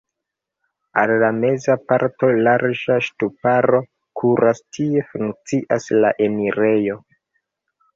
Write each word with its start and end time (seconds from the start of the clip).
Al 1.01 1.11
la 1.23 1.29
meza 1.43 1.75
parto 1.91 2.31
larĝa 2.49 2.97
ŝtuparo 3.11 3.85
kuras, 4.23 4.67
tie 4.75 5.09
funkcias 5.15 5.97
la 6.03 6.17
enirejo. 6.31 7.03